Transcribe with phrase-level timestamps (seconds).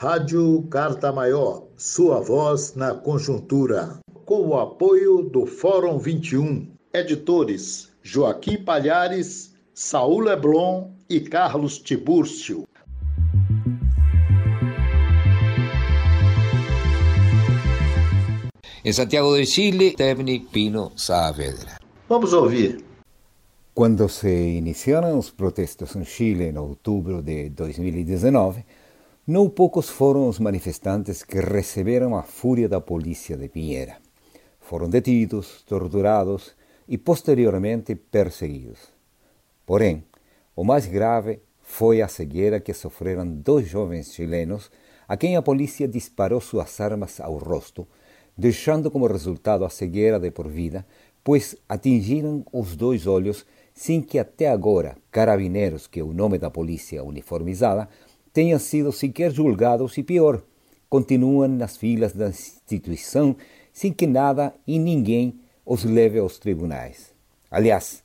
[0.00, 3.98] Rádio Carta Maior, sua voz na conjuntura.
[4.24, 6.68] Com o apoio do Fórum 21.
[6.94, 12.62] Editores Joaquim Palhares, Saul Leblon e Carlos Tibúrcio.
[18.84, 21.76] Em Santiago de Chile, Tebni Pino Saavedra.
[22.08, 22.84] Vamos ouvir.
[23.74, 28.64] Quando se iniciaram os protestos em Chile em outubro de 2019,
[29.28, 33.98] não poucos foram os manifestantes que receberam a fúria da polícia de Pinheira.
[34.58, 36.56] Foram detidos, torturados
[36.88, 38.78] e posteriormente perseguidos.
[39.66, 40.02] Porém,
[40.56, 44.70] o mais grave foi a cegueira que sofreram dois jovens chilenos
[45.06, 47.86] a quem a polícia disparou suas armas ao rosto,
[48.34, 50.86] deixando como resultado a cegueira de por vida,
[51.22, 56.50] pois atingiram os dois olhos sem que até agora carabineiros, que é o nome da
[56.50, 57.90] polícia uniformizada,
[58.32, 60.42] tenham sido sequer julgados e pior,
[60.88, 63.36] continuam nas filas da instituição
[63.72, 67.12] sem que nada e ninguém os leve aos tribunais.
[67.50, 68.02] Aliás,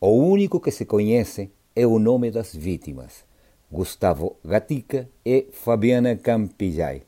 [0.00, 3.24] o único que se conhece é o nome das vítimas,
[3.70, 7.02] Gustavo Gatica e Fabiana Campillay.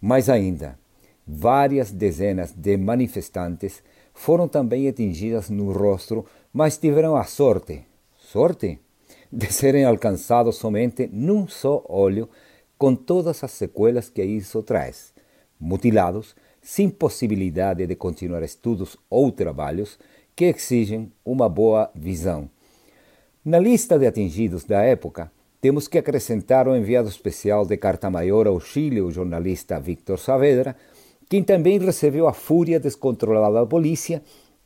[0.00, 0.78] Mais ainda,
[1.26, 3.82] várias dezenas de manifestantes
[4.12, 7.84] foram também atingidas no rosto, mas tiveram a sorte,
[8.16, 8.78] sorte,
[9.30, 12.28] de serem alcançados somente num só olho,
[12.78, 15.12] com todas as sequelas que isso traz,
[15.58, 19.98] mutilados, sem possibilidade de continuar estudos ou trabalhos
[20.34, 22.50] que exigem uma boa visão.
[23.44, 28.46] Na lista de atingidos da época, temos que acrescentar o enviado especial de Carta Maior
[28.46, 30.76] ao Chile, o jornalista Victor Saavedra,
[31.28, 34.22] quem também recebeu a fúria descontrolada da polícia,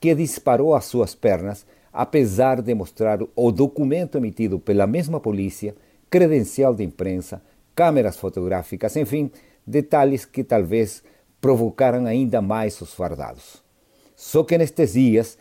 [0.00, 5.74] que disparou às suas pernas apesar de mostrar o documento emitido pela mesma polícia,
[6.08, 7.42] credencial de imprensa,
[7.74, 9.30] câmeras fotográficas, enfim,
[9.66, 11.02] detalhes que talvez
[11.40, 13.62] provocaram ainda mais os fardados.
[14.16, 15.38] Só que nestes dias,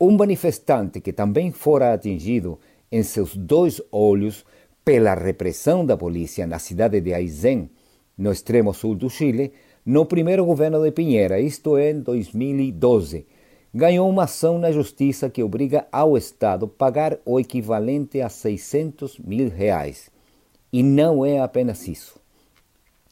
[0.00, 2.58] um manifestante que também fora atingido
[2.90, 4.44] em seus dois olhos
[4.84, 7.70] pela repressão da polícia na cidade de Aysén,
[8.18, 9.52] no extremo sul do Chile,
[9.84, 13.26] no primeiro governo de Pinheira, isto é, em 2012,
[13.74, 19.18] ganhou uma ação na justiça que obriga ao Estado a pagar o equivalente a 600
[19.18, 20.10] mil reais.
[20.72, 22.14] E não é apenas isso.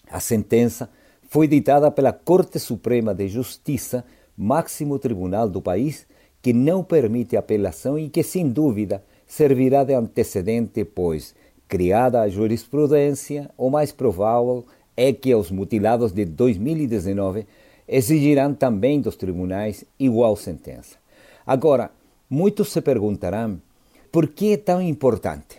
[0.09, 0.89] A sentença
[1.29, 4.05] foi ditada pela Corte Suprema de Justiça,
[4.37, 6.07] máximo tribunal do país,
[6.41, 11.35] que não permite apelação e que, sem dúvida, servirá de antecedente, pois,
[11.67, 14.65] criada a jurisprudência, o mais provável
[14.97, 17.47] é que os mutilados de 2019
[17.87, 20.97] exigirão também dos tribunais igual sentença.
[21.47, 21.91] Agora,
[22.29, 23.61] muitos se perguntarão
[24.11, 25.59] por que é tão importante.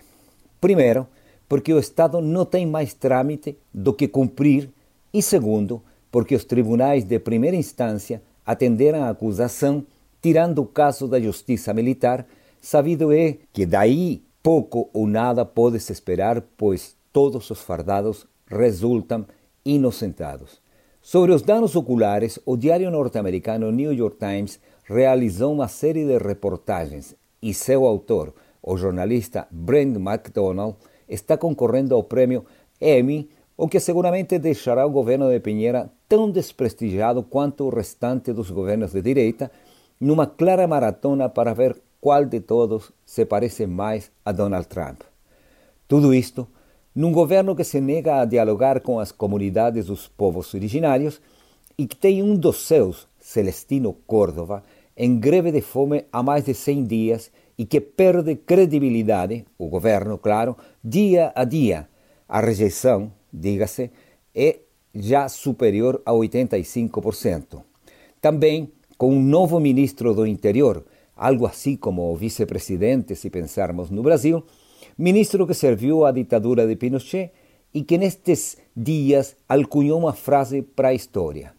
[0.59, 1.07] Primeiro,
[1.47, 4.69] porque o Estado não tem mais trâmite do que cumprir,
[5.13, 9.85] e segundo, porque os tribunais de primeira instância atenderam a acusação,
[10.21, 12.25] tirando o caso da justiça militar,
[12.61, 19.25] sabido é que daí pouco ou nada pode se esperar, pois todos os fardados resultam
[19.65, 20.62] inocentados.
[21.05, 27.13] Sobre os danos oculares, o diário norte-americano New York Times realizou uma série de reportagens
[27.41, 30.77] e seu autor, o jornalista Brent McDonald,
[31.09, 32.45] está concorrendo ao prêmio
[32.79, 38.49] Emmy, o que seguramente deixará o governo de Pinheira tão desprestigiado quanto o restante dos
[38.49, 39.51] governos de direita,
[39.99, 45.01] numa clara maratona para ver qual de todos se parece mais a Donald Trump.
[45.85, 46.47] Tudo isto
[46.95, 51.19] num governo que se nega a dialogar com as comunidades dos povos originários
[51.77, 54.63] e que tem um dos seus, Celestino Córdova,
[54.95, 60.17] em greve de fome há mais de 100 dias e que perde credibilidade, o governo,
[60.17, 61.87] claro, dia a dia.
[62.27, 63.91] A rejeição, diga-se,
[64.35, 64.59] é
[64.93, 67.63] já superior a 85%.
[68.21, 74.03] Também com um novo ministro do Interior, algo assim como o vice-presidente, se pensarmos no
[74.03, 74.43] Brasil,
[74.97, 77.31] ministro que serviu à ditadura de Pinochet
[77.73, 81.53] e que nestes dias alcunhou uma frase para a história.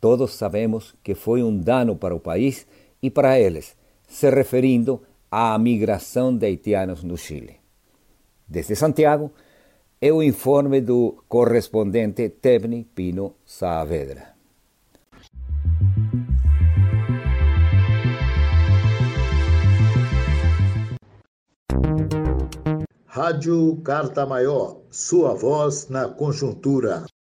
[0.00, 2.66] Todos sabemos que foi um dano para o país
[3.02, 3.76] e para eles,
[4.06, 7.56] se referindo à migração de haitianos no Chile.
[8.46, 9.32] Desde Santiago,
[10.00, 14.35] é o informe do correspondente Tebni Pino Saavedra.
[23.16, 27.06] Rádio Carta Maior, sua voz na conjuntura.